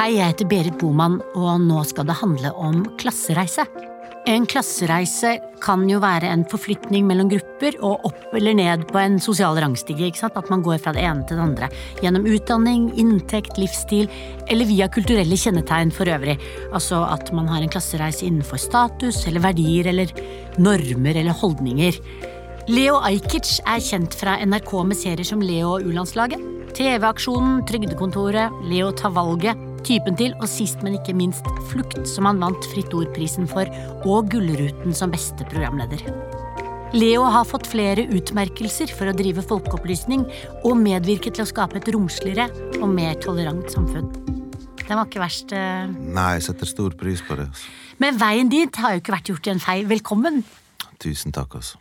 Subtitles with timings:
[0.00, 3.66] Hei, jeg heter Berit Boman, og nå skal det handle om klassereise.
[4.32, 9.18] En klassereise kan jo være en forflytning mellom grupper og opp eller ned på en
[9.20, 10.06] sosial rangstige.
[10.08, 10.38] ikke sant?
[10.40, 11.68] At man går fra det ene til det andre.
[12.00, 14.08] Gjennom utdanning, inntekt, livsstil
[14.48, 16.38] eller via kulturelle kjennetegn for øvrig.
[16.72, 20.16] Altså at man har en klassereise innenfor status eller verdier eller
[20.56, 22.00] normer eller holdninger.
[22.72, 26.40] Leo Ajkic er kjent fra NRK med serier som Leo og U-landslaget,
[26.72, 32.40] TV-aksjonen, Trygdekontoret, Leo tar valget, Typen til, og sist, men ikke minst Flukt, som han
[32.42, 33.68] vant Fritt Ord-prisen for,
[34.04, 36.04] og Gullruten som beste programleder.
[36.92, 40.24] Leo har fått flere utmerkelser for å drive folkeopplysning
[40.66, 42.48] og medvirke til å skape et romsligere
[42.80, 44.10] og mer tolerant samfunn.
[44.80, 45.52] Den var ikke verst.
[45.54, 45.86] eh.
[45.86, 47.46] Nei, jeg setter stor pris på det.
[47.46, 47.68] Altså.
[48.02, 49.76] Men veien dit har jo ikke vært gjort i en fei.
[49.86, 50.42] Velkommen.
[50.98, 51.78] Tusen takk, altså.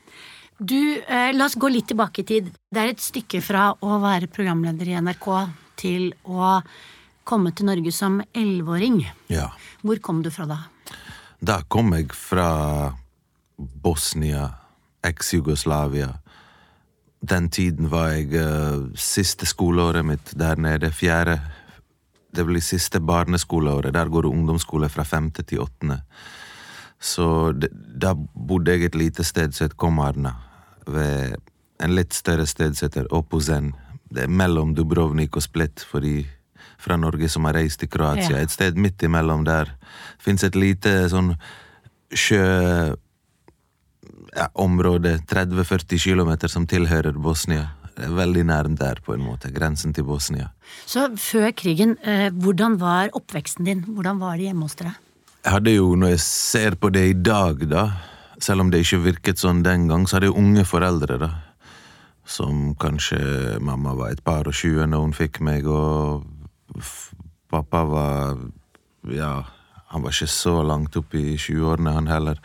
[0.59, 0.75] Du,
[1.07, 2.51] eh, La oss gå litt tilbake i tid.
[2.69, 5.27] Det er et stykke fra å være programleder i NRK
[5.75, 6.61] til å
[7.29, 9.03] komme til Norge som elleveåring.
[9.29, 9.51] Ja.
[9.85, 10.57] Hvor kom du fra da?
[11.39, 12.49] Da kom jeg fra
[13.55, 14.47] Bosnia,
[15.05, 16.09] eks-Jugoslavia.
[17.19, 21.37] Den tiden var jeg uh, siste skoleåret mitt der nede, fjerde.
[22.35, 23.93] Det blir siste barneskoleåret.
[23.93, 26.01] Der går det ungdomsskole fra femte til åttende.
[26.99, 30.33] Så det, da bodde jeg et lite sted som het Komarna,
[30.87, 31.37] ved
[31.79, 33.73] en litt større sted som heter Opozen.
[34.09, 36.25] Det er mellom Dubrovnik og Split for de
[36.79, 38.37] fra Norge som har reist til Kroatia.
[38.37, 38.43] Ja.
[38.43, 39.73] Et sted midt imellom der
[40.21, 41.35] fins et lite sånn
[42.15, 42.95] sjø...
[44.29, 47.71] Ja, område, 30-40 km, som tilhører Bosnia.
[47.97, 49.49] Veldig nærmt der, på en måte.
[49.49, 50.51] Grensen til Bosnia.
[50.85, 53.81] Så før krigen, eh, hvordan var oppveksten din?
[53.87, 54.93] Hvordan var det hjemme hos dere?
[55.43, 57.83] Jeg hadde jo, når jeg ser på det i dag, da,
[58.39, 61.29] selv om det ikke virket sånn den gang, så hadde jeg unge foreldre, da.
[62.29, 66.27] Som kanskje mamma var et par og tjue når hun fikk meg, og
[67.49, 68.37] pappa var
[69.09, 69.45] Ja,
[69.89, 72.41] han var ikke så langt opp i 20-årene, han heller.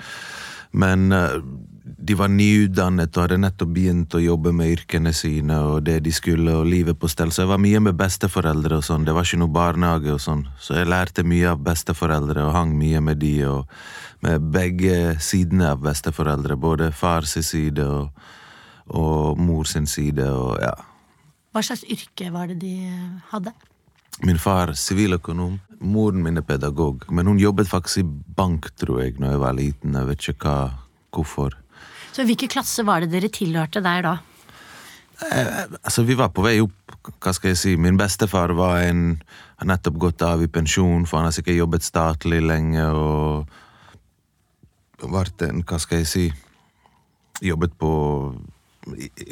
[0.75, 1.41] Men eh,
[1.84, 6.12] de var nyutdannet og hadde nettopp begynt å jobbe med yrkene sine og det de
[6.15, 7.33] skulle, og livet på stell.
[7.33, 9.05] Så jeg var mye med besteforeldre og sånn.
[9.05, 10.47] Det var ikke noe barnehage og sånn.
[10.61, 13.69] Så jeg lærte mye av besteforeldre og hang mye med de, og
[14.25, 16.56] med begge sidene av besteforeldre.
[16.61, 18.27] Både fars side og,
[18.89, 20.75] og mors side, og ja.
[21.55, 22.75] Hva slags yrke var det de
[23.31, 23.53] hadde?
[24.23, 25.59] Min far siviløkonom.
[25.85, 29.57] Moren min er pedagog, men hun jobbet faktisk i bank, tror jeg, når jeg var
[29.59, 29.97] liten.
[29.99, 30.71] Jeg vet ikke hva,
[31.13, 31.57] hvorfor.
[32.15, 34.15] Så hvilken klasse var det dere tilhørte der da?
[35.83, 37.75] Altså, vi var på vei opp, hva skal jeg si.
[37.77, 39.23] Min bestefar var en
[39.59, 43.47] har nettopp gått av i pensjon, for han har sikkert jobbet statlig lenge og
[45.05, 46.27] vært en, hva skal jeg si
[47.45, 47.91] Jobbet på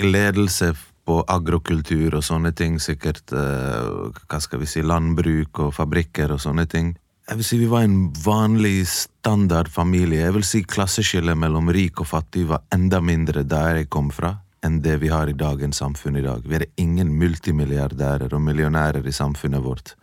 [0.03, 0.73] ledelse
[1.07, 3.33] på agrokultur og sånne ting, sikkert.
[3.33, 6.97] eh, hva skal vi si, landbruk og fabrikker og sånne ting.
[7.29, 10.21] Jeg vil si Vi var en vanlig standardfamilie.
[10.21, 14.39] Jeg vil si Klasseskillet mellom rik og fattig var enda mindre der jeg kom fra,
[14.63, 16.43] enn det vi har i dagens samfunn i dag.
[16.45, 19.95] Vi er ingen multimilliardærer og millionærer i samfunnet vårt,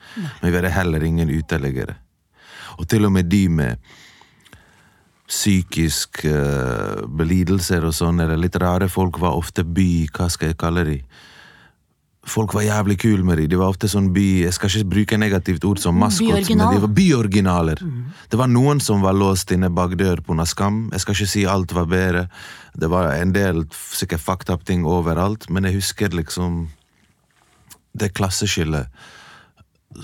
[0.42, 1.96] men vi er heller ingen uteliggere.
[2.80, 3.78] Og til og med de med
[5.30, 10.08] psykisk uh, belidelser og sånn, eller litt rare folk, var ofte by...
[10.16, 11.02] Hva skal jeg kalle de?
[12.30, 13.46] Folk var jævlig kule med de.
[13.50, 16.82] De var ofte sånn by Jeg skal ikke bruke negativt ord som maskot, men de
[16.84, 17.82] var byoriginaler.
[18.30, 20.46] Det var noen som var låst inne bak dør pga.
[20.46, 20.90] skam.
[20.94, 22.28] Jeg skal ikke si alt var bedre.
[22.76, 26.68] Det var en del sikkert fucked up ting overalt, men jeg husker liksom
[28.00, 28.88] Det klasseskillet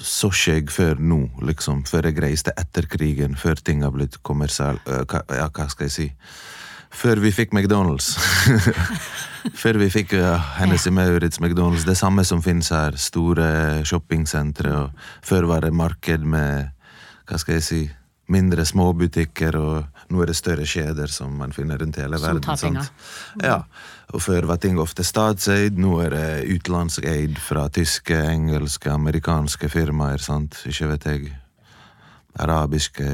[0.02, 1.84] så jeg før nå, liksom.
[1.86, 5.92] Før jeg reiste etter krigen, før ting har blitt kommersielle øh, Ja, hva skal jeg
[5.92, 6.08] si?
[6.96, 8.16] Før vi fikk McDonald's.
[9.62, 11.86] før vi fikk uh, Hennessy Maurits McDonald's.
[11.86, 12.96] Det samme som finnes her.
[12.96, 14.90] Store shoppingsentre.
[15.24, 16.72] Før var det marked med
[17.28, 17.82] Hva skal jeg si?
[18.30, 22.58] Mindre småbutikker, og nå er det større kjeder som man finner rundt hele Som verden.
[22.58, 22.92] sant?
[23.44, 23.64] Ja.
[24.14, 26.28] Og før var ting ofte statseid, nå er det
[26.60, 30.60] utenlandseid fra tyske, engelske, amerikanske firmaer, sant.
[30.70, 31.32] Ikke vet jeg.
[32.36, 33.06] Arabiske,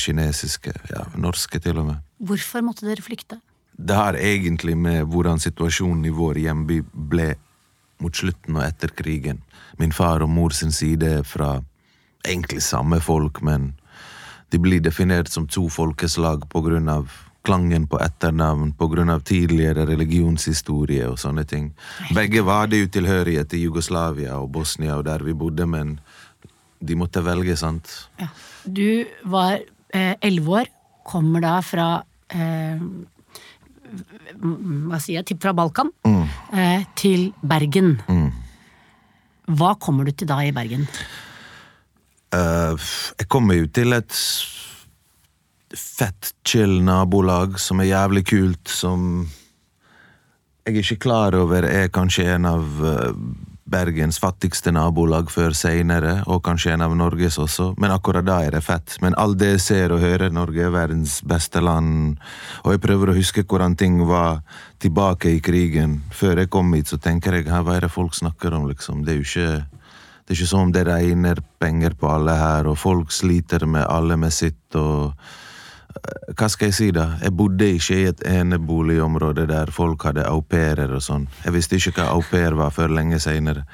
[0.00, 1.96] kinesiske, ja, norske til og med.
[2.18, 3.40] Hvorfor måtte dere flykte?
[3.76, 7.34] Det har egentlig med hvordan situasjonen i vår hjemby ble
[8.00, 9.42] mot slutten og etter krigen.
[9.78, 11.58] Min far og mor sin side fra
[12.24, 13.74] egentlig samme folk, men
[14.50, 17.10] de blir definert som to folkeslag på grunn av
[17.46, 21.70] klangen på etternavn, på grunn av tidligere religionshistorie og sånne ting.
[22.16, 25.96] Begge var det jo tilhørighet til Jugoslavia og Bosnia og der vi bodde, men
[26.80, 27.88] de måtte velge, sant?
[28.20, 28.28] Ja.
[28.64, 30.70] Du var eh, elleve år,
[31.08, 31.88] kommer da fra
[32.28, 32.80] eh,
[34.40, 35.38] Hva sier jeg?
[35.42, 37.96] Fra Balkan eh, til Bergen.
[39.50, 40.86] Hva kommer du til da i Bergen?
[42.34, 42.88] Eh,
[43.18, 44.14] jeg kommer jo til et
[45.74, 49.28] fett chill nabolag som er jævlig kult, som
[50.66, 53.14] jeg er ikke klar over er kanskje en av eh,
[53.70, 58.56] Bergens fattigste nabolag før seinere, og kanskje en av Norges også, men akkurat da er
[58.56, 58.96] det fett.
[59.02, 62.18] Men all det jeg ser og hører, Norge er verdens beste land,
[62.64, 64.42] og jeg prøver å huske hvordan ting var
[64.82, 66.00] tilbake i krigen.
[66.10, 69.04] Før jeg kom hit, så tenker jeg her, hva er det folk snakker om, liksom?
[69.06, 69.79] Det er jo ikke
[70.30, 73.82] det er ikke som om det regner penger på alle her, og folk sliter med
[73.82, 77.16] alle med sitt, og eh, hva skal jeg si, da?
[77.18, 81.26] Jeg bodde ikke i et eneboligområde der folk hadde au pairer og sånn.
[81.42, 83.64] Jeg visste ikke hva au pair var før lenge seinere.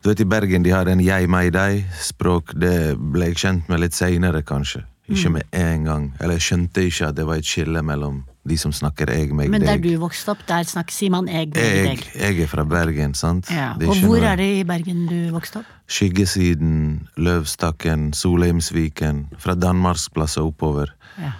[0.00, 2.56] Du vet, I Bergen de har en jeg, meg, deg-språk.
[2.56, 4.86] Det ble jeg kjent med litt seinere, kanskje.
[5.08, 6.12] Ikke med en gang.
[6.20, 9.48] Eller jeg skjønte ikke at det var et skille mellom de som snakker jeg, meg,
[9.50, 9.82] Men der deg.
[9.82, 12.04] du vokste opp, der snakker, sier man jeg, meg, deg.
[12.16, 13.48] jeg er fra Bergen, sant?
[13.52, 13.74] Ja.
[13.78, 15.66] Det er Og hvor noe- er det i Bergen du vokste opp?
[15.88, 19.26] Skyggesiden, Løvstakken, Solheimsviken.
[19.38, 20.92] Fra Danmarksplasser oppover.
[21.18, 21.32] Ja.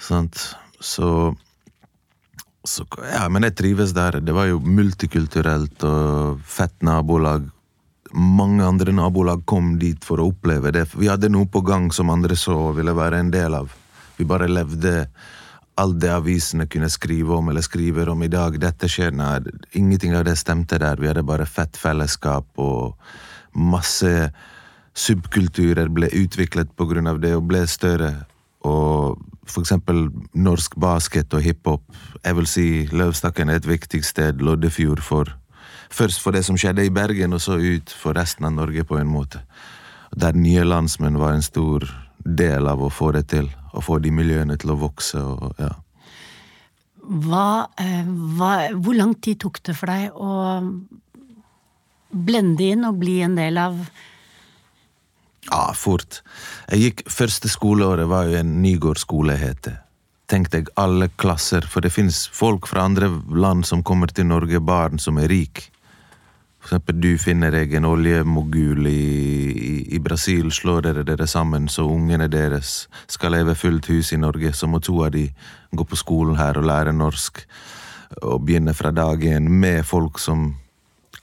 [0.00, 0.54] Sant?
[0.80, 1.34] Så,
[2.66, 4.20] så Ja, men jeg trives der.
[4.20, 7.48] Det var jo multikulturelt og fett nabolag.
[8.12, 10.84] Mange andre nabolag kom dit for å oppleve det.
[10.92, 13.72] Vi hadde noe på gang som andre så ville være en del av.
[14.18, 15.06] Vi bare levde
[15.80, 18.58] alt det avisene kunne skrive om eller skriver om i dag.
[18.60, 21.00] Dette skjer, når ingenting av det stemte der.
[21.00, 22.98] Vi hadde bare fett fellesskap og
[23.56, 24.30] masse
[24.92, 28.12] subkulturer ble utviklet på grunn av det og ble større.
[28.68, 29.16] Og
[29.48, 31.82] for eksempel norsk basket og hiphop.
[32.22, 35.32] Jeg vil si Løvstakken er et viktig sted, Loddefjord, for
[35.92, 38.96] Først for det som skjedde i Bergen, og så ut for resten av Norge, på
[38.98, 39.42] en måte.
[40.16, 41.84] Der nye landsmenn var en stor
[42.24, 43.50] del av å få det til.
[43.72, 45.72] Å få de miljøene til å vokse og ja.
[47.02, 50.60] Hva, eh, hva, hvor lang tid tok det for deg å
[52.12, 53.78] blende inn og bli en del av
[55.48, 56.20] Ja, fort.
[56.70, 59.74] Jeg gikk Første skoleåret var jo en Nygård skole, het det.
[60.30, 64.62] Tenkte jeg alle klasser, for det fins folk fra andre land som kommer til Norge,
[64.62, 65.66] barn som er rik.
[66.62, 68.92] For eksempel, du finner deg en oljemogul i,
[69.50, 74.20] i, i Brasil, slår dere dere sammen så ungene deres skal leve fullt hus i
[74.22, 75.24] Norge, så må to av de
[75.74, 77.42] gå på skolen her og lære norsk,
[78.22, 80.52] og begynne fra dag én med folk som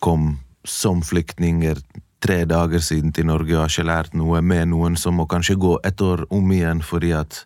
[0.04, 0.34] kom
[0.68, 1.80] som flyktninger
[2.20, 5.56] tre dager siden til Norge og har ikke lært noe med noen som må kanskje
[5.56, 7.46] gå et år om igjen fordi at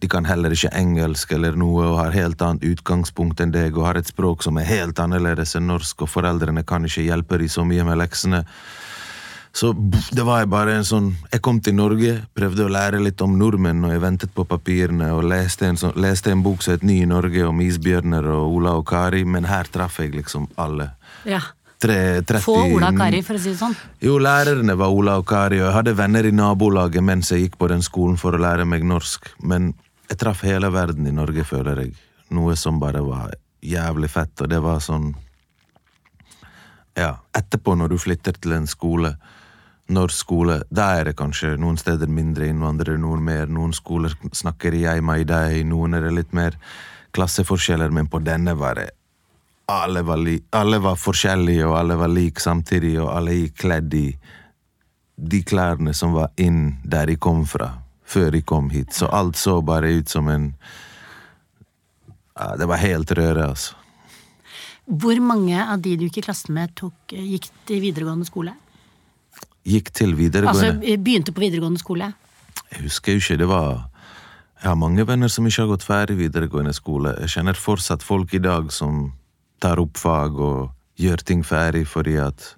[0.00, 3.88] de kan heller ikke engelsk eller noe og har helt annet utgangspunkt enn deg og
[3.88, 7.50] har et språk som er helt annerledes enn norsk, og foreldrene kan ikke hjelpe dem
[7.50, 8.44] så mye med leksene.
[9.58, 9.72] Så
[10.12, 13.38] det var jeg bare en sånn Jeg kom til Norge, prøvde å lære litt om
[13.40, 16.84] nordmenn, og jeg ventet på papirene og leste en, sånn, leste en bok som het
[16.86, 20.92] Ny i Norge om isbjørner og Ola og Kari, men her traff jeg liksom alle.
[21.26, 21.40] Ja.
[21.78, 23.74] Tre, 30, Få Ola og Kari, for å si det sånn.
[24.02, 27.58] Jo, lærerne var Ola og Kari, og jeg hadde venner i nabolaget mens jeg gikk
[27.58, 29.72] på den skolen for å lære meg norsk, men
[30.08, 31.96] jeg traff hele verden i Norge, føler jeg.
[32.34, 33.34] Noe som bare var
[33.64, 35.14] jævlig fett, og det var sånn
[36.98, 39.12] Ja, etterpå, når du flytter til en skole,
[39.94, 44.74] norsk skole, da er det kanskje noen steder mindre innvandrere, noen mer, noen skoler snakker
[44.74, 46.58] jeg, meg, deg, noen er det litt mer
[47.14, 48.88] klasseforskjeller, men på denne var det
[49.68, 53.94] alle var, li alle var forskjellige, og alle var like samtidig, og alle gikk kledd
[53.94, 54.06] i
[55.18, 57.70] de klærne som var inn der de kom fra,
[58.08, 58.94] før de kom hit.
[58.96, 60.52] Så alt så bare ut som en
[62.38, 63.74] ja, Det var helt røre, altså.
[64.88, 68.54] Hvor mange av de du gikk i klassen med, tok, gikk til videregående skole?
[69.68, 70.78] Gikk til videregående?
[70.78, 72.12] Altså begynte på videregående skole?
[72.72, 73.88] Jeg husker jo ikke, det var
[74.58, 77.12] Jeg har mange venner som ikke har gått ferdig videregående skole.
[77.20, 79.12] Jeg kjenner fortsatt folk i dag som
[79.62, 82.57] tar opp fag og gjør ting ferdig fordi at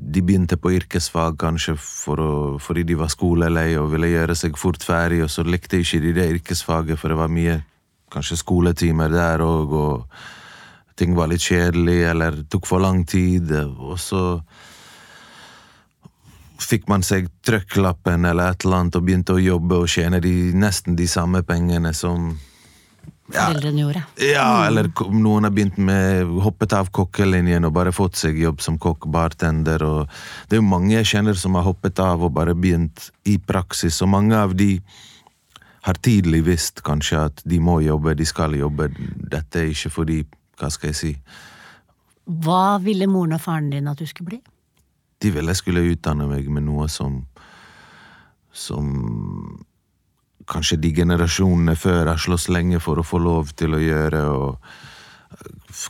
[0.00, 4.56] de begynte på yrkesfag kanskje for å, fordi de var skolelei og ville gjøre seg
[4.58, 7.60] fort ferdig, og så likte ikke de det yrkesfaget, for det var mye
[8.10, 13.96] kanskje skoletimer der òg, og ting var litt kjedelig eller tok for lang tid, og
[14.00, 14.24] så
[16.60, 20.52] fikk man seg trøkklappen eller et eller annet og begynte å jobbe og tjene de,
[20.56, 22.34] nesten de samme pengene som
[23.34, 24.02] Foreldrene gjorde.
[24.32, 28.60] ja, eller ko- noen har begynt med hoppet av kokkelinjen og bare fått seg jobb
[28.60, 30.08] som kokk, bartender, og
[30.48, 34.00] det er jo mange jeg kjenner som har hoppet av og bare begynt i praksis,
[34.02, 34.80] og mange av de
[35.82, 38.90] har tidlig visst kanskje at de må jobbe, de skal jobbe,
[39.30, 40.24] dette er ikke fordi,
[40.60, 41.14] hva skal jeg si,
[42.30, 44.40] Hva ville moren og faren din at du skulle bli?
[45.20, 47.26] de ville jeg skulle utdanne meg med noe som
[48.52, 49.60] som
[50.48, 54.58] kanskje de generasjonene før har slåss lenge for å få lov til å gjøre, og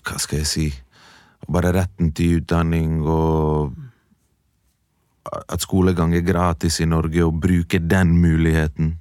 [0.05, 0.71] hva skal jeg si
[1.51, 3.73] Bare retten til utdanning og
[5.51, 8.93] at skolegang er gratis i Norge, og bruke den muligheten.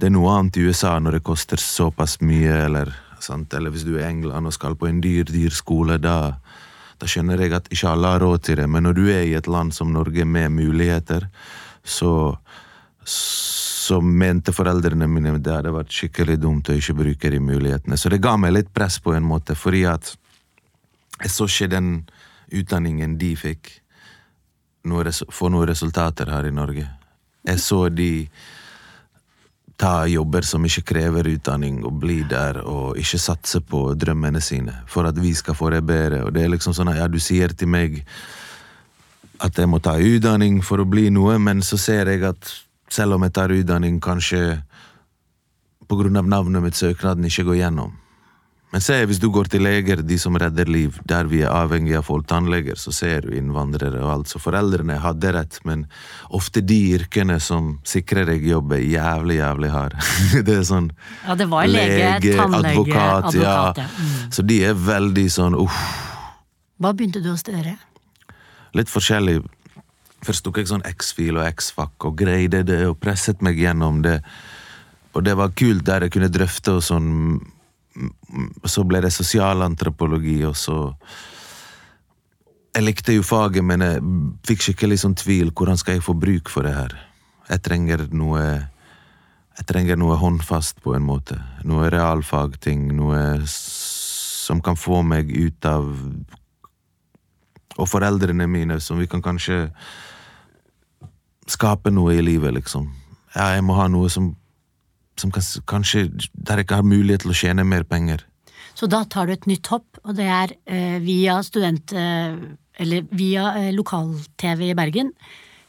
[0.00, 2.90] Det er noe annet i USA når det koster såpass mye, eller,
[3.28, 6.40] eller hvis du er i England og skal på en dyr, dyr skole, da,
[6.98, 8.68] da skjønner jeg at ikke alle har råd til det.
[8.68, 11.28] Men når du er i et land som Norge med muligheter,
[11.84, 12.34] så
[13.04, 13.63] så
[14.00, 17.98] mente foreldrene mine det hadde vært skikkelig dumt å ikke bruke de mulighetene.
[18.00, 20.14] Så det ga meg litt press på en måte, fordi at
[21.20, 21.90] jeg så ikke den
[22.54, 23.70] utdanningen de fikk,
[24.84, 26.84] få noen resultater her i Norge.
[27.44, 28.10] Jeg så de
[29.80, 34.76] ta jobber som ikke krever utdanning, og bli der og ikke satse på drømmene sine
[34.90, 36.24] for at vi skal få det bedre.
[36.24, 38.02] Og det er liksom sånn at ja, du sier til meg
[39.42, 42.52] at jeg må ta utdanning for å bli noe, men så ser jeg at
[42.92, 44.62] selv om jeg tar utdanning, kanskje
[45.88, 47.92] på grunn av navnet mitt søknaden ikke går gjennom.
[48.74, 51.92] Men se, hvis du går til leger, de som redder liv, der vi er avhengig
[51.94, 54.32] av folk, tannleger, så ser du innvandrere og alt.
[54.32, 55.84] Så foreldrene hadde rett, men
[56.34, 60.02] ofte de yrkene som sikrer deg jobb, er jævlig, jævlig harde.
[60.48, 60.90] det er sånn
[61.22, 63.84] Ja, det var lege, tannlege, advokat, advokat ja.
[63.84, 63.86] ja.
[63.94, 64.34] Mm.
[64.34, 65.78] Så de er veldig sånn uff.
[66.82, 67.76] Hva begynte du å studere?
[68.74, 69.38] Litt forskjellig.
[70.24, 74.20] Først tok jeg sånn X-fil og X-fac og greide det og presset meg gjennom det.
[75.14, 77.10] Og det var kult der jeg kunne drøfte og sånn.
[78.66, 80.96] Så ble det sosialantropologi, og så
[82.74, 84.00] Jeg likte jo faget, men jeg
[84.48, 85.52] fikk skikkelig sånn tvil.
[85.54, 86.96] Hvordan skal jeg få bruk for det her?
[87.46, 88.42] Jeg trenger noe
[89.54, 91.38] Jeg trenger noe håndfast, på en måte.
[91.62, 92.88] Noe realfagting.
[92.96, 95.86] Noe som kan få meg ut av
[97.78, 99.68] Og foreldrene mine, som vi kan kanskje
[101.50, 102.88] skape noe i livet, liksom.
[103.34, 104.32] Ja, jeg må ha noe som,
[105.18, 108.22] som kan, kanskje Der jeg ikke har mulighet til å tjene mer penger.
[108.74, 111.94] Så da tar du et nytt hopp, og det er eh, via student...
[111.94, 112.36] Eh,
[112.74, 115.12] eller via eh, lokal-TV i Bergen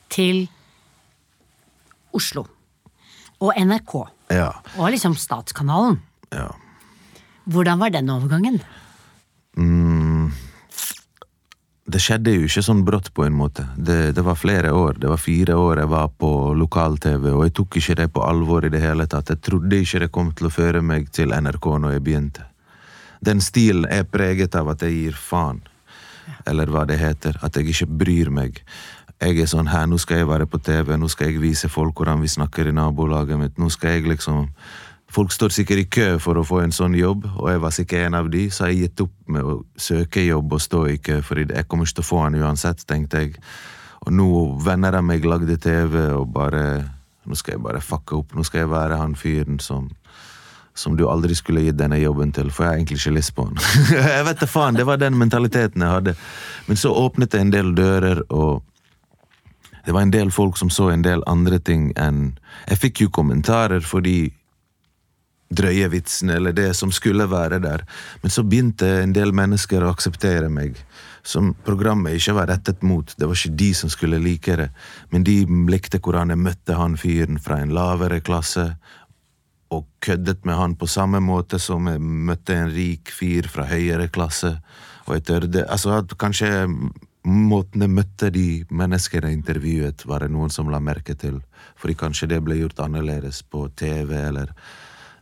[0.10, 0.48] til
[2.17, 2.48] Oslo.
[3.46, 3.94] Og NRK.
[4.34, 4.48] Ja.
[4.79, 6.00] Og liksom Statskanalen.
[6.34, 6.50] ja.
[7.46, 8.55] Hvordan var den overgangen?
[9.53, 9.85] Mm,
[11.86, 13.68] det skjedde jo ikke sånn brått, på en måte.
[13.77, 14.98] Det, det var flere år.
[14.98, 18.65] Det var fire år jeg var på lokal-TV, og jeg tok ikke det på alvor
[18.65, 19.30] i det hele tatt.
[19.30, 22.48] Jeg trodde ikke det kom til å føre meg til NRK når jeg begynte.
[23.25, 25.62] Den stilen er preget av at jeg gir faen,
[26.50, 27.38] eller hva det heter.
[27.46, 28.63] At jeg ikke bryr meg.
[29.22, 32.01] Jeg er sånn her, nå skal jeg være på TV, nå skal jeg vise folk
[32.01, 33.62] hvordan vi snakker i nabolaget mitt.
[33.62, 34.50] Nå skal jeg liksom
[35.15, 38.10] Folk står sikkert i kø for å få en sånn jobb, og jeg var sikkert
[38.10, 41.22] en av de, så jeg gitt opp med å søke jobb og stå i kø,
[41.24, 43.38] for jeg kommer ikke til å få han uansett, tenkte jeg.
[44.03, 44.27] Og nå
[44.65, 46.65] venner av meg lagde TV, og bare
[47.25, 49.88] Nå skal jeg bare fucke opp, nå skal jeg være han fyren som
[50.75, 53.45] som du aldri skulle gitt denne jobben til, for jeg har egentlig ikke lyst på
[53.48, 53.60] den.
[53.95, 56.13] jeg vet da faen, det var den mentaliteten jeg hadde.
[56.67, 58.62] Men så åpnet det en del dører, og
[59.86, 62.36] det var en del folk som så en del andre ting enn
[62.67, 64.34] Jeg fikk jo kommentarer fordi
[65.53, 67.85] drøye vitsene, eller det som skulle være der.
[68.23, 70.79] Men så begynte en del mennesker å akseptere meg,
[71.25, 73.13] som programmet ikke var rettet mot.
[73.17, 74.69] Det var ikke de som skulle like det,
[75.13, 78.71] men de likte hvordan jeg møtte han fyren fra en lavere klasse,
[79.73, 84.07] og køddet med han på samme måte som jeg møtte en rik fyr fra høyere
[84.13, 84.53] klasse.
[85.05, 86.67] Og jeg tørde Altså, kanskje
[87.25, 91.41] måten jeg møtte de menneskene intervjuet, var det noen som la merke til,
[91.75, 94.53] fordi kanskje det ble gjort annerledes på TV, eller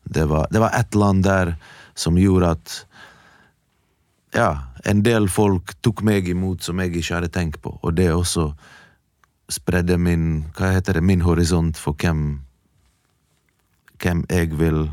[0.04, 1.56] det var, det var et eller annet der
[1.96, 2.80] som gjorde at
[4.34, 8.10] Ja, en del folk tok meg imot som jeg ikke hadde tenkt på, og det
[8.12, 8.50] også
[9.52, 11.04] spredde min Hva heter det?
[11.06, 12.42] Min horisont for hvem
[14.02, 14.88] Hvem jeg vil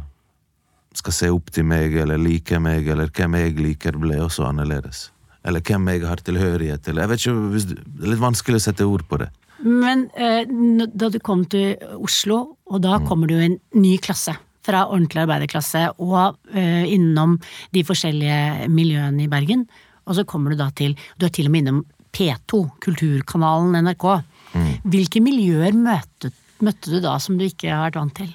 [0.95, 5.05] skal se opp til meg eller like meg, eller hvem jeg liker, ble også annerledes.
[5.47, 6.99] Eller hvem jeg har tilhørighet til.
[6.99, 9.31] Jeg vet ikke, Det er litt vanskelig å sette ord på det.
[9.63, 10.45] Men eh,
[10.93, 14.35] da du kom til Oslo, og da kommer du i en ny klasse
[14.67, 17.39] fra ordentlig arbeiderklasse og uh, innom
[17.75, 19.65] de forskjellige miljøene i Bergen.
[20.09, 24.07] Og så kommer du da til Du er til og med innom P2, kulturkanalen NRK.
[24.53, 24.71] Mm.
[24.91, 26.33] Hvilke miljøer møtte,
[26.65, 28.33] møtte, du da som du ikke har vært vant til?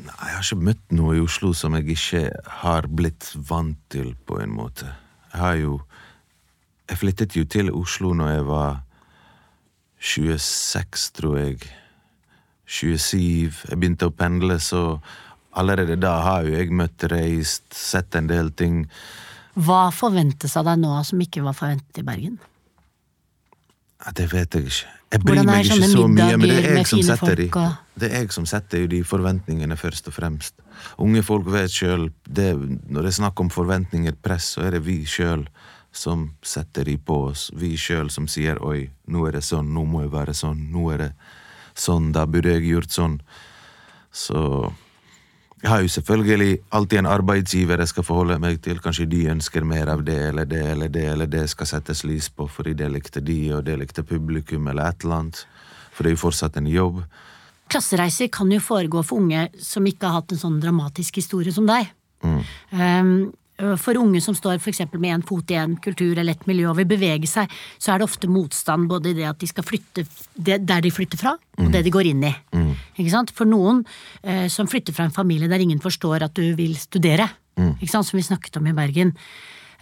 [0.00, 2.22] Nei, Jeg har ikke møtt noe i Oslo som jeg ikke
[2.62, 4.88] har blitt vant til, på en måte.
[5.32, 5.80] Jeg har jo
[6.90, 8.80] Jeg flyttet jo til Oslo når jeg var
[10.00, 11.60] 26, tror jeg.
[12.70, 13.66] 27.
[13.70, 15.00] Jeg begynte å pendle, så
[15.58, 18.84] allerede da har jo jeg møtt, reist, sett en del ting.
[19.58, 22.38] Hva forventes av deg nå som ikke var forventet i Bergen?
[24.00, 24.94] Ja, det vet jeg ikke.
[25.10, 27.48] Jeg bryr meg ikke så mye, men det er jeg som setter de.
[27.98, 30.54] Det er jeg som setter de forventningene, først og fremst.
[31.02, 35.02] Unge folk vet sjøl Når det er snakk om forventninger, press, så er det vi
[35.04, 35.48] sjøl
[35.92, 37.50] som setter de på oss.
[37.52, 40.92] Vi sjøl som sier 'oi, nå er det sånn, nå må jeg være sånn', nå
[40.94, 41.12] er det
[41.78, 43.18] sånn, da burde jeg gjort sånn.
[44.10, 44.40] Så
[45.60, 48.80] jeg har jo selvfølgelig alltid en arbeidsgiver jeg skal forholde meg til.
[48.80, 52.30] Kanskje de ønsker mer av det eller det eller det eller det skal settes lys
[52.32, 55.42] på fordi det likte de, og det likte publikum, eller et eller annet.
[55.92, 57.02] For det er jo fortsatt en jobb.
[57.70, 61.68] Klassereiser kan jo foregå for unge som ikke har hatt en sånn dramatisk historie som
[61.68, 61.92] deg.
[62.24, 62.40] Mm.
[62.72, 63.12] Um,
[63.80, 66.70] for unge som står for eksempel med en fot i en kultur eller et miljø
[66.70, 69.66] og vil bevege seg, så er det ofte motstand både i det at de skal
[69.66, 72.32] flytte der de flytter fra, og det de går inn i.
[72.96, 73.32] Ikke sant?
[73.36, 73.84] For noen
[74.22, 77.28] eh, som flytter fra en familie der ingen forstår at du vil studere,
[77.80, 78.08] ikke sant?
[78.08, 79.12] som vi snakket om i Bergen,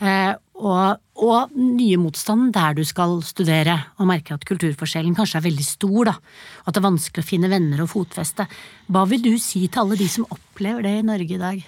[0.01, 5.47] eh, og, og nye motstanden der du skal studere, og merker at kulturforskjellen kanskje er
[5.47, 8.49] veldig stor, da, og at det er vanskelig å finne venner og fotfeste.
[8.91, 11.65] Hva vil du si til alle de som opplever det i Norge i dag?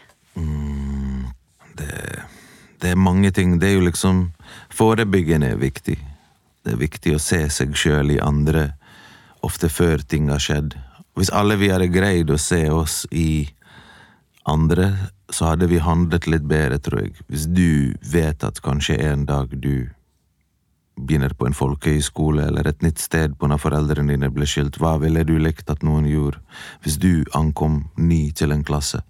[2.81, 3.59] Det er mange ting.
[3.61, 4.31] Det er jo liksom
[4.75, 5.97] Forebyggende er viktig.
[6.65, 8.71] Det er viktig å se seg sjøl i andre,
[9.45, 10.75] ofte før ting har skjedd.
[11.17, 13.49] Hvis alle vi hadde greid å se oss i
[14.49, 14.91] andre,
[15.31, 17.15] så hadde vi handlet litt bedre, tror jeg.
[17.29, 19.89] Hvis du vet at kanskje en dag du
[21.01, 24.99] begynner på en folkehøyskole eller et nytt sted på når foreldrene dine ble skilt, hva
[25.01, 26.43] ville du likt at noen gjorde
[26.85, 29.01] hvis du ankom ny til en klasse?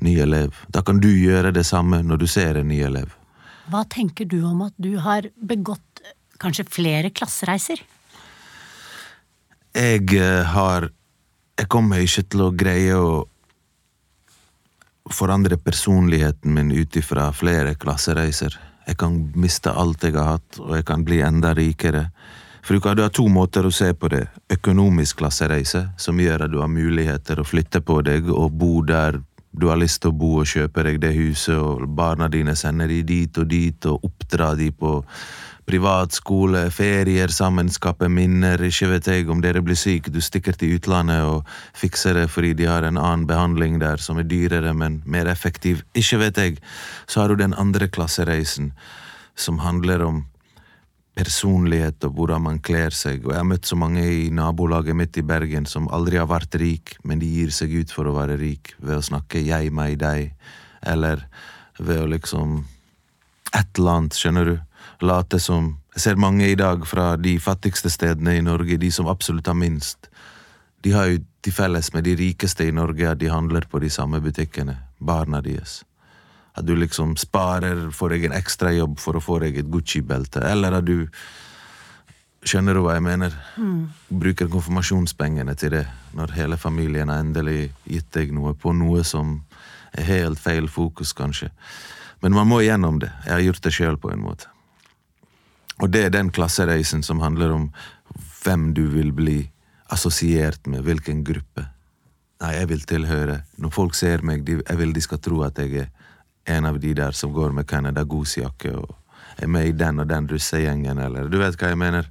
[0.00, 0.54] Ny elev.
[0.68, 3.12] Da kan du gjøre det samme når du ser en ny elev.
[3.70, 7.82] Hva tenker du om at du har begått eh, kanskje flere klassereiser?
[9.76, 10.90] Jeg eh, har
[11.60, 13.26] Jeg kommer ikke til å greie å
[15.12, 18.56] forandre personligheten min ut ifra flere klassereiser.
[18.86, 22.06] Jeg kan miste alt jeg har hatt, og jeg kan bli enda rikere.
[22.62, 24.26] For du kan du har to måter å se på det.
[24.52, 29.20] Økonomisk klassereise, som gjør at du har muligheter å flytte på deg og bo der
[29.52, 32.90] du har lyst til å bo og kjøpe deg det huset, og barna dine sender
[32.90, 35.00] de dit og dit, og oppdra de på
[35.70, 40.78] privatskole, ferier sammen, skape minner, ikke vet jeg om dere blir syke, du stikker til
[40.78, 41.46] utlandet og
[41.78, 45.84] fikser det fordi de har en annen behandling der som er dyrere, men mer effektiv,
[45.94, 46.58] ikke vet jeg.
[47.06, 48.72] Så har du den andre klassereisen,
[49.38, 50.24] som handler om
[51.20, 55.18] personlighet og hvordan man kler seg, og jeg har møtt så mange i nabolaget mitt
[55.20, 58.38] i Bergen som aldri har vært rik, men de gir seg ut for å være
[58.40, 60.32] rik ved å snakke jeg, meg, deg,
[60.80, 61.26] eller
[61.78, 62.62] ved å liksom
[63.56, 64.56] et eller annet, skjønner du,
[65.04, 69.08] late som Jeg ser mange i dag fra de fattigste stedene i Norge, de som
[69.10, 70.06] absolutt har minst.
[70.86, 73.90] De har jo til felles med de rikeste i Norge at de handler på de
[73.90, 75.80] samme butikkene, barna deres.
[76.58, 80.80] At du liksom sparer, får deg en ekstrajobb for å få deg et Gucci-belte, eller
[80.80, 81.06] at du
[82.40, 83.34] Skjønner du hva jeg mener?
[84.08, 85.82] Bruker konfirmasjonspengene til det,
[86.16, 89.42] når hele familien har endelig gitt deg noe på noe som
[89.92, 91.50] er helt feil fokus, kanskje.
[92.24, 93.10] Men man må gjennom det.
[93.26, 94.48] Jeg har gjort det sjøl, på en måte.
[95.84, 97.68] Og det er den klassereisen som handler om
[98.40, 99.42] hvem du vil bli
[99.92, 101.66] assosiert med, hvilken gruppe.
[102.40, 105.58] Nei, jeg vil tilhøre Når folk ser meg, de, jeg vil de skal tro at
[105.60, 105.90] jeg er
[106.50, 108.96] en av de der som går med Canada Goose-jakke og
[109.40, 112.10] er med i den og den russegjengen, eller du vet hva jeg mener.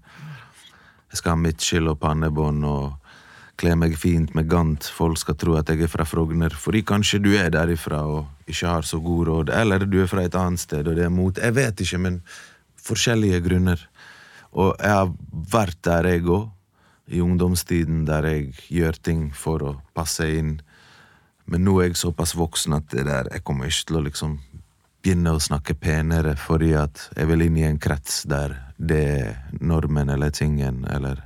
[1.10, 3.10] Jeg skal ha midtskill og pannebånd og
[3.60, 4.88] kle meg fint med gant.
[4.96, 8.70] Folk skal tro at jeg er fra Frogner, fordi kanskje du er derifra og ikke
[8.72, 11.38] har så god råd, eller du er fra et annet sted og det er mot.
[11.38, 12.22] Jeg vet ikke, men
[12.86, 13.84] forskjellige grunner.
[14.56, 15.12] Og jeg har
[15.52, 16.48] vært der, jeg òg,
[17.10, 20.60] i ungdomstiden, der jeg gjør ting for å passe inn.
[21.50, 24.38] Men nå er jeg såpass voksen at det der, jeg kommer ikke til å liksom
[25.00, 29.38] begynne å snakke penere fordi at jeg vil inn i en krets der det er
[29.60, 31.24] normen eller tingen, eller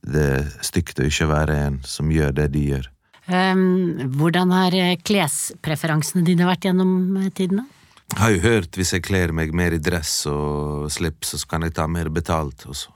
[0.00, 2.88] det er stygt å ikke være en som gjør det de gjør.
[3.30, 7.76] Um, hvordan har eh, klespreferansene dine vært gjennom eh, tiden, da?
[8.10, 11.62] Jeg har jo hørt hvis jeg kler meg mer i dress og slips, så kan
[11.62, 12.90] jeg ta mer betalt også.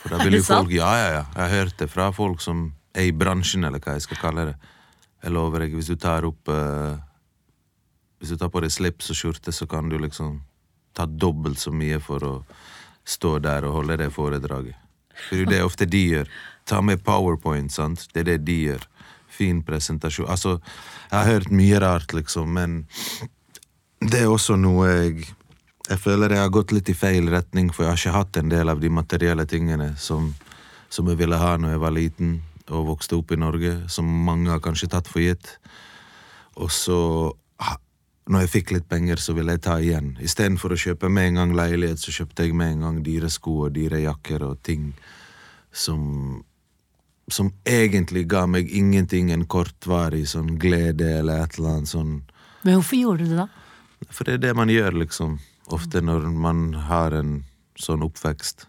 [0.00, 1.24] For da vil jo folk, ja, ja, ja.
[1.34, 4.46] Jeg har hørt det fra folk som er i bransjen, eller hva jeg skal kalle
[4.52, 4.56] det.
[5.22, 6.98] Jeg lover deg, hvis du tar opp eh,
[8.18, 10.40] Hvis du tar på deg slips og skjorte, så kan du liksom
[10.94, 12.34] ta dobbelt så mye for å
[13.06, 14.74] stå der og holde det foredraget.
[15.28, 16.30] For det er ofte de gjør.
[16.66, 18.08] Ta med powerpoint, sant.
[18.12, 18.86] Det er det de gjør.
[19.30, 20.26] Fin presentasjon.
[20.30, 20.56] Altså,
[21.10, 22.82] jeg har hørt mye rart, liksom, men
[24.02, 25.34] det er også noe jeg
[25.88, 28.50] Jeg føler jeg har gått litt i feil retning, for jeg har ikke hatt en
[28.52, 30.34] del av de materielle tingene som,
[30.92, 32.34] som jeg ville ha når jeg var liten
[32.70, 35.54] og vokste opp i Norge, som mange har kanskje tatt for gitt.
[36.58, 36.98] Og så,
[38.28, 40.16] når jeg fikk litt penger, så ville jeg ta igjen.
[40.24, 43.64] Istedenfor å kjøpe med en gang leilighet, så kjøpte jeg med en gang dyre sko
[43.68, 44.92] og dyre jakker og ting
[45.72, 46.44] som
[47.28, 52.12] som egentlig ga meg ingenting en kortvarig sånn glede eller et eller annet sånn
[52.64, 53.48] Men hvorfor gjorde du det da?
[54.10, 55.38] for det er det man gjør, liksom.
[55.74, 57.32] Ofte når man har en
[57.78, 58.66] sånn oppvekst.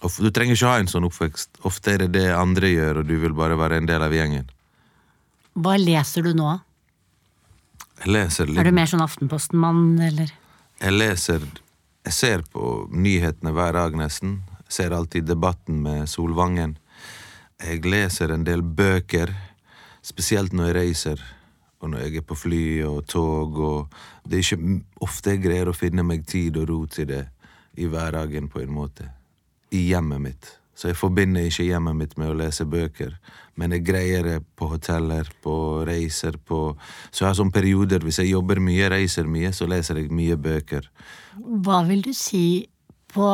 [0.00, 1.60] Du trenger ikke ha en sånn oppvekst.
[1.68, 4.46] Ofte er det det andre gjør, og du vil bare være en del av gjengen.
[5.60, 6.54] Hva leser du nå?
[8.00, 10.30] Jeg leser litt Er du mer sånn Aftenposten-mann, eller?
[10.80, 11.42] Jeg leser
[12.06, 14.38] Jeg ser på nyhetene hver dag, nesten.
[14.64, 16.78] Jeg ser alltid Debatten med Solvangen.
[17.60, 19.34] Jeg leser en del bøker,
[20.00, 21.22] spesielt når jeg reiser.
[21.84, 25.68] Og når jeg er på fly og tog og Det er ikke ofte jeg greier
[25.68, 27.26] å finne meg tid og ro til det
[27.76, 29.19] i hverdagen, på en måte.
[29.70, 30.56] I hjemmet mitt.
[30.80, 33.12] Så jeg forbinder ikke hjemmet mitt med å lese bøker,
[33.60, 35.54] men jeg greier det på hoteller, på
[35.84, 36.72] reiser, på
[37.10, 40.38] Så jeg har sånne perioder hvis jeg jobber mye, reiser mye, så leser jeg mye
[40.40, 40.88] bøker.
[41.36, 42.66] Hva vil du si
[43.12, 43.30] på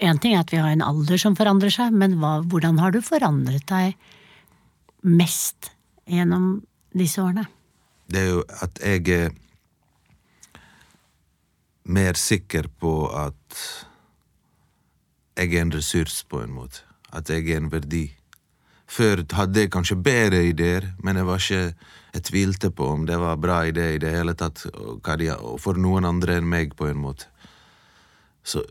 [0.00, 2.92] En ting er at vi har en alder som forandrer seg, men hva, hvordan har
[2.94, 3.96] du forandret deg
[5.02, 5.72] mest
[6.08, 6.60] gjennom
[6.96, 7.44] disse årene?
[8.08, 9.34] Det er jo at jeg er
[11.90, 13.58] mer sikker på at
[15.40, 16.84] jeg er en ressurs, på en måte.
[17.12, 18.10] At jeg er en verdi.
[18.90, 21.74] Før hadde jeg kanskje bedre ideer, men jeg var ikke
[22.12, 24.66] Jeg tvilte på om det var bra idé i det hele tatt,
[25.62, 27.28] for noen andre enn meg, på en måte.
[28.42, 28.64] Så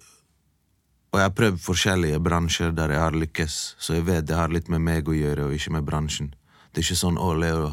[1.09, 4.51] og jeg har prøvd forskjellige bransjer der jeg har lykkes, så jeg vet det har
[4.53, 6.33] litt med meg å gjøre, og ikke med bransjen.
[6.69, 7.71] Det er ikke sånn 'Å, Leo,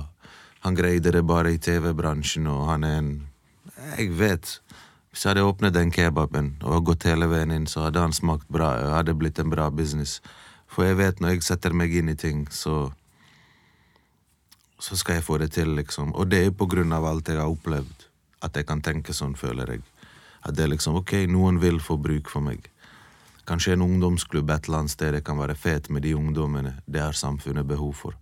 [0.61, 3.29] han greide det bare i TV-bransjen', og han er en
[3.99, 4.61] Jeg vet.
[5.17, 8.51] Hvis jeg hadde åpnet den kebaben og gått hele veien inn, så hadde han smakt
[8.53, 10.21] bra, Det hadde blitt en bra business.
[10.69, 12.93] For jeg vet når jeg setter meg inn i ting, så
[14.79, 16.13] Så skal jeg få det til, liksom.
[16.15, 18.05] Og det er på grunn av alt jeg har opplevd,
[18.43, 19.83] at jeg kan tenke sånn, føler jeg.
[20.45, 22.69] At det er liksom Ok, noen vil få bruk for meg.
[23.47, 26.83] Kanskje en ungdomsklubb et eller annet sted det kan være fet med de ungdommene.
[26.87, 28.13] Det har samfunnet behov for.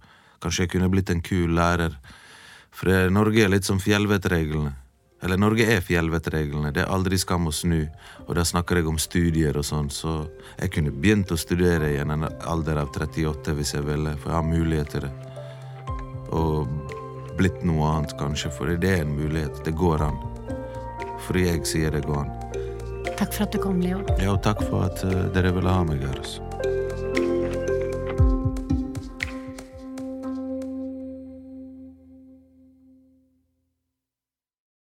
[0.41, 1.99] Kanskje jeg kunne blitt en kul lærer.
[2.71, 4.84] For Norge er litt som fjellvettreglene.
[5.25, 6.73] Eller Norge er fjellvettreglene.
[6.75, 7.87] Det er aldri skam å snu.
[8.27, 10.27] Og da snakker jeg om studier og sånn, så
[10.59, 14.37] jeg kunne begynt å studere i en alder av 38 hvis jeg ville, for jeg
[14.37, 15.13] har mulighet til det.
[16.35, 16.69] Og
[17.39, 19.65] blitt noe annet, kanskje, for det er en mulighet.
[19.65, 20.21] Det går an.
[21.25, 22.35] Fordi jeg sier det går an.
[23.15, 24.03] Takk for at du kom, Leo.
[24.21, 26.19] Ja, og takk for at eh, dere ville ha meg her.
[26.21, 26.44] Altså.